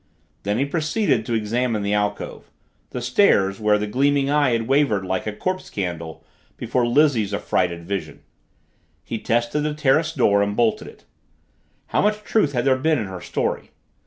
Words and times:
Then 0.41 0.57
he 0.57 0.65
proceeded 0.65 1.27
to 1.27 1.35
examine 1.35 1.83
the 1.83 1.93
alcove 1.93 2.49
the 2.89 3.03
stairs, 3.03 3.59
where 3.59 3.77
the 3.77 3.85
gleaming 3.85 4.31
eye 4.31 4.49
had 4.49 4.67
wavered 4.67 5.05
like 5.05 5.27
a 5.27 5.31
corpse 5.31 5.69
candle 5.69 6.25
before 6.57 6.87
Lizzie's 6.87 7.35
affrighted 7.35 7.85
vision. 7.85 8.23
He 9.03 9.19
tested 9.19 9.61
the 9.61 9.75
terrace 9.75 10.11
door 10.11 10.41
and 10.41 10.57
bolted 10.57 10.87
it. 10.87 11.05
How 11.89 12.01
much 12.01 12.23
truth 12.23 12.53
had 12.53 12.65
there 12.65 12.77
been 12.77 12.97
in 12.97 13.05
her 13.05 13.21
story? 13.21 13.69